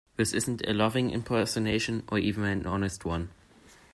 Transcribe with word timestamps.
This 0.15 0.33
isn't 0.33 0.67
a 0.67 0.73
loving 0.73 1.11
impersonation, 1.11 2.01
or 2.11 2.17
even 2.17 2.43
an 2.43 2.65
honest 2.65 3.05
one. 3.05 3.29